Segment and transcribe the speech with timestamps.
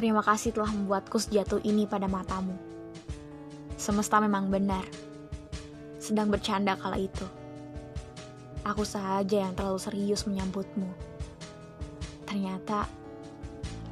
[0.00, 2.56] Terima kasih telah membuatku sejatuh ini pada matamu.
[3.76, 4.80] Semesta memang benar.
[6.00, 7.28] Sedang bercanda kala itu.
[8.64, 10.88] Aku saja yang terlalu serius menyambutmu.
[12.24, 12.88] Ternyata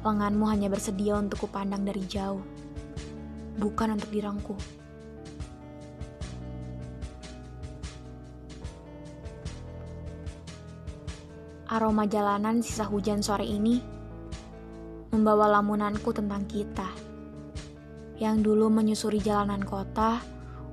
[0.01, 2.41] lenganmu hanya bersedia untuk kupandang dari jauh,
[3.61, 4.57] bukan untuk dirangku.
[11.69, 13.98] Aroma jalanan sisa hujan sore ini
[15.19, 16.87] membawa lamunanku tentang kita
[18.23, 20.23] yang dulu menyusuri jalanan kota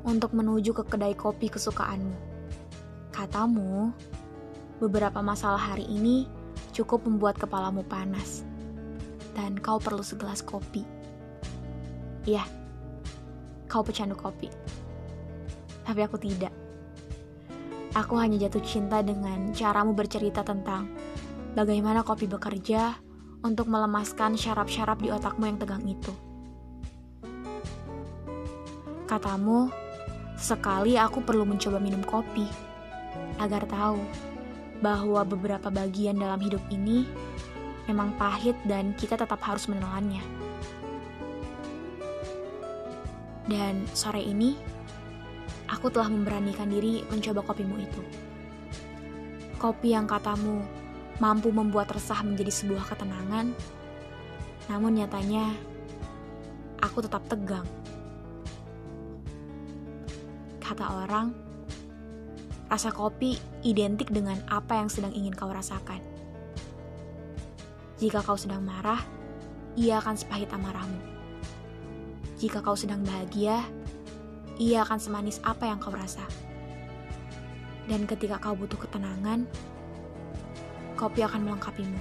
[0.07, 2.15] untuk menuju ke kedai kopi kesukaanmu.
[3.11, 3.91] Katamu,
[4.79, 6.31] beberapa masalah hari ini
[6.71, 8.47] cukup membuat kepalamu panas
[9.35, 10.87] dan kau perlu segelas kopi.
[12.23, 12.47] Iya,
[13.67, 14.47] kau pecandu kopi.
[15.83, 16.55] Tapi aku tidak.
[17.99, 20.87] Aku hanya jatuh cinta dengan caramu bercerita tentang
[21.59, 23.06] bagaimana kopi bekerja
[23.47, 26.11] untuk melemaskan syaraf-syaraf di otakmu yang tegang itu.
[29.07, 29.71] Katamu,
[30.35, 32.45] sekali aku perlu mencoba minum kopi
[33.39, 34.03] agar tahu
[34.83, 37.07] bahwa beberapa bagian dalam hidup ini
[37.87, 40.21] memang pahit dan kita tetap harus menelannya.
[43.47, 44.59] Dan sore ini,
[45.71, 48.03] aku telah memberanikan diri mencoba kopimu itu.
[49.57, 50.86] Kopi yang katamu
[51.17, 53.57] mampu membuat resah menjadi sebuah ketenangan,
[54.69, 55.57] namun nyatanya
[56.83, 57.65] aku tetap tegang.
[60.61, 61.33] Kata orang,
[62.67, 66.03] rasa kopi identik dengan apa yang sedang ingin kau rasakan.
[67.97, 69.01] Jika kau sedang marah,
[69.79, 71.01] ia akan sepahit amarahmu.
[72.37, 73.65] Jika kau sedang bahagia,
[74.61, 76.25] ia akan semanis apa yang kau rasa.
[77.87, 79.47] Dan ketika kau butuh ketenangan,
[80.97, 82.01] kopi akan melengkapimu.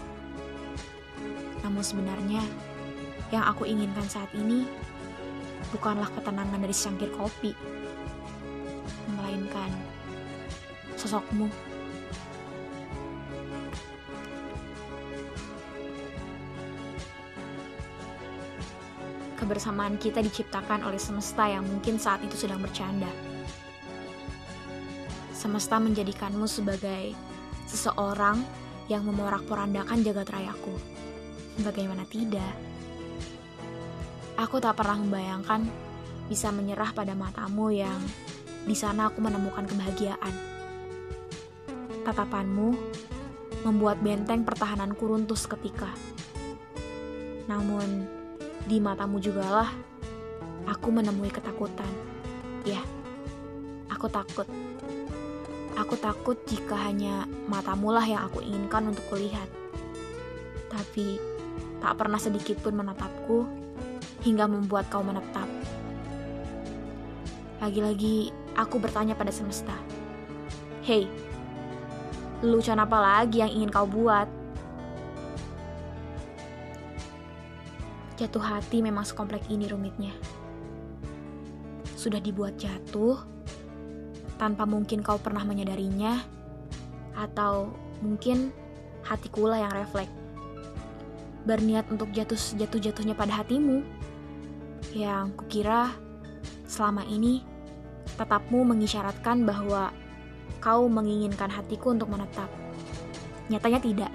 [1.61, 2.41] Namun sebenarnya,
[3.29, 4.63] yang aku inginkan saat ini
[5.75, 7.51] bukanlah ketenangan dari secangkir kopi,
[9.13, 9.69] melainkan
[10.95, 11.51] sosokmu.
[19.45, 23.12] kebersamaan kita diciptakan oleh semesta yang mungkin saat itu sedang bercanda.
[25.29, 27.13] Semesta menjadikanmu sebagai
[27.69, 28.41] seseorang
[28.91, 30.73] yang memorak-porandakan jagat rayaku.
[31.62, 32.53] Bagaimana tidak?
[34.35, 35.63] Aku tak pernah membayangkan
[36.28, 37.97] bisa menyerah pada matamu yang
[38.66, 40.34] di sana aku menemukan kebahagiaan.
[42.03, 42.69] Tatapanmu
[43.66, 45.90] membuat benteng pertahananku runtuh seketika.
[47.45, 48.06] Namun,
[48.66, 49.69] di matamu jugalah
[50.66, 51.90] aku menemui ketakutan.
[52.66, 52.81] Ya,
[53.90, 54.64] aku takut.
[55.75, 59.52] Aku takut jika hanya matamulah yang aku inginkan untuk kulihat.
[60.72, 61.19] Tapi
[61.84, 63.44] tak pernah sedikit pun menatapku
[64.24, 65.46] hingga membuat kau menetap.
[67.59, 69.75] Lagi-lagi aku bertanya pada semesta.
[70.88, 71.12] Hei,
[72.40, 74.31] lucuan apa lagi yang ingin kau buat?
[78.16, 80.16] Jatuh hati memang sekomplek ini rumitnya.
[82.00, 83.34] Sudah dibuat jatuh,
[84.35, 86.19] tanpa mungkin kau pernah menyadarinya,
[87.16, 87.72] atau
[88.03, 88.51] mungkin
[89.07, 90.12] hatikulah yang refleks.
[91.46, 93.85] Berniat untuk jatuh sejatuh-jatuhnya pada hatimu,
[94.95, 95.94] yang kukira
[96.66, 97.45] selama ini
[98.18, 99.94] tetapmu mengisyaratkan bahwa
[100.63, 102.50] kau menginginkan hatiku untuk menetap.
[103.50, 104.12] Nyatanya tidak.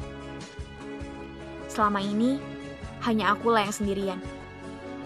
[1.70, 2.42] Selama ini,
[3.06, 4.18] hanya akulah yang sendirian.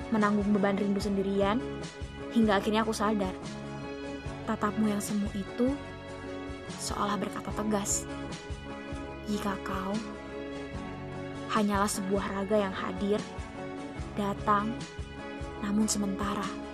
[0.08, 1.60] Menanggung beban rindu sendirian,
[2.32, 3.36] hingga akhirnya aku sadar.
[4.44, 5.72] Tatapmu yang semu itu
[6.80, 8.04] seolah berkata tegas.
[9.24, 9.96] Jika kau
[11.56, 13.20] hanyalah sebuah raga yang hadir,
[14.20, 14.76] datang,
[15.64, 16.64] namun sementara.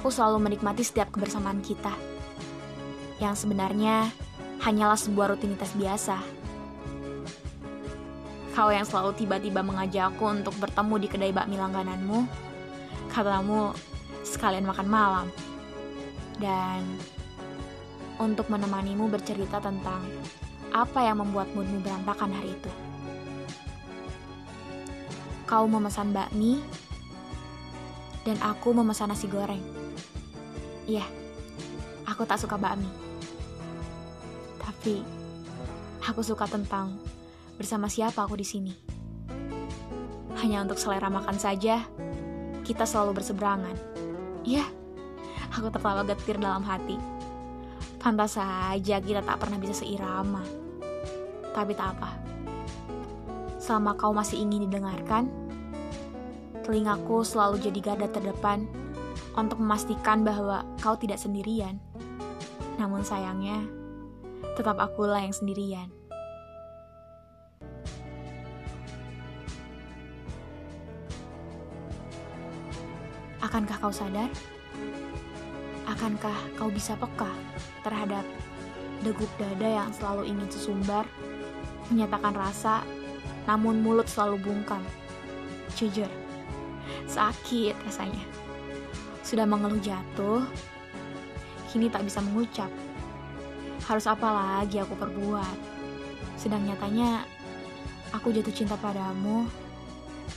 [0.00, 2.09] aku selalu menikmati setiap kebersamaan kita.
[3.20, 4.08] Yang sebenarnya
[4.64, 6.16] hanyalah sebuah rutinitas biasa.
[8.56, 12.26] Kau yang selalu tiba-tiba mengajakku untuk bertemu di kedai bakmi langgananmu,
[13.12, 13.72] katamu
[14.26, 15.26] sekalian makan malam.
[16.40, 16.84] Dan
[18.20, 20.04] untuk menemanimu bercerita tentang
[20.72, 22.70] apa yang membuat moodmu berantakan hari itu.
[25.48, 26.60] Kau memesan bakmi,
[28.22, 29.62] dan aku memesan nasi goreng.
[30.84, 31.06] Iya,
[32.06, 33.09] aku tak suka bakmi.
[34.80, 34.96] Tapi
[36.08, 36.96] aku suka tentang
[37.60, 38.72] bersama siapa aku di sini.
[40.40, 41.84] Hanya untuk selera makan saja,
[42.64, 43.76] kita selalu berseberangan.
[44.40, 44.64] Ya,
[45.52, 46.96] aku tertawa getir dalam hati.
[48.00, 50.40] Pantas saja kita tak pernah bisa seirama.
[51.52, 52.16] Tapi tak apa.
[53.60, 55.28] Selama kau masih ingin didengarkan,
[56.64, 58.64] telingaku selalu jadi garda terdepan
[59.36, 61.76] untuk memastikan bahwa kau tidak sendirian.
[62.80, 63.60] Namun sayangnya,
[64.56, 65.88] tetap akulah yang sendirian.
[73.40, 74.28] Akankah kau sadar?
[75.88, 77.32] Akankah kau bisa peka
[77.82, 78.22] terhadap
[79.00, 81.08] degup dada yang selalu ingin sesumbar,
[81.88, 82.84] menyatakan rasa,
[83.48, 84.84] namun mulut selalu bungkam?
[85.74, 86.08] Jujur,
[87.08, 88.22] sakit rasanya.
[89.24, 90.44] Sudah mengeluh jatuh,
[91.72, 92.68] kini tak bisa mengucap.
[93.86, 95.56] Harus apa lagi aku perbuat?
[96.36, 97.24] Sedang nyatanya,
[98.12, 99.44] aku jatuh cinta padamu,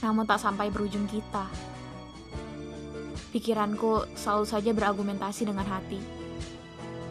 [0.03, 1.47] namun tak sampai berujung kita.
[3.33, 5.97] Pikiranku selalu saja berargumentasi dengan hati,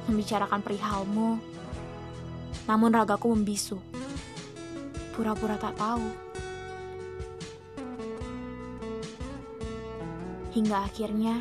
[0.07, 1.41] membicarakan perihalmu,
[2.69, 3.79] namun ragaku membisu.
[5.13, 6.07] Pura-pura tak tahu.
[10.53, 11.41] Hingga akhirnya,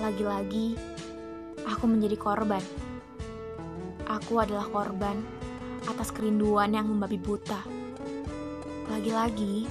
[0.00, 0.74] lagi-lagi
[1.68, 2.89] aku menjadi korban.
[4.30, 5.26] Aku adalah korban
[5.90, 7.66] atas kerinduan yang membabi buta.
[8.86, 9.66] Lagi-lagi,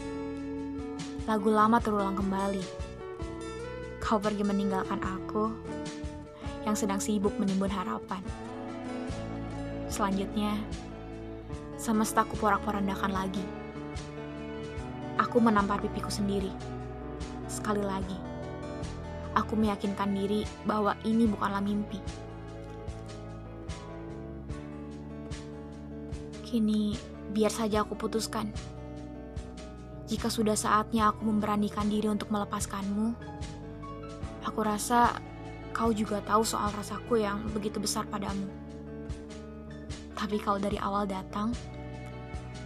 [1.24, 2.60] lagu lama terulang kembali.
[4.04, 5.48] Kau pergi meninggalkan aku
[6.68, 8.20] yang sedang sibuk menimbun harapan.
[9.88, 10.52] Selanjutnya,
[11.80, 13.48] semesta ku porak-porandakan lagi.
[15.24, 16.52] Aku menampar pipiku sendiri.
[17.48, 18.20] Sekali lagi,
[19.40, 22.19] aku meyakinkan diri bahwa ini bukanlah mimpi.
[26.50, 26.98] Kini,
[27.30, 28.50] biar saja aku putuskan.
[30.10, 33.14] Jika sudah saatnya aku memberanikan diri untuk melepaskanmu,
[34.50, 35.14] Aku rasa
[35.76, 38.50] kau juga tahu soal rasaku yang begitu besar padamu.
[40.18, 41.54] Tapi kau dari awal datang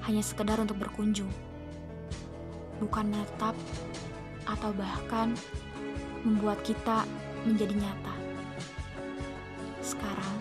[0.08, 1.30] hanya sekedar untuk berkunjung.
[2.80, 3.52] Bukan menetap
[4.48, 5.36] atau bahkan
[6.24, 7.04] membuat kita
[7.44, 8.16] menjadi nyata.
[9.84, 10.36] Sekarang,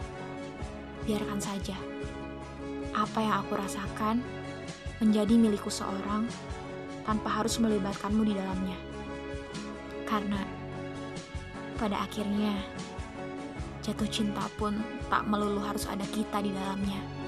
[1.02, 1.91] biarkan saja
[3.02, 4.22] apa yang aku rasakan
[5.02, 6.30] menjadi milikku seorang
[7.02, 8.78] tanpa harus melibatkanmu di dalamnya.
[10.06, 10.38] Karena
[11.74, 12.54] pada akhirnya,
[13.82, 14.78] jatuh cinta pun
[15.10, 17.21] tak melulu harus ada kita di dalamnya.